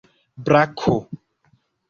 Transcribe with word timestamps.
brako 0.45 0.97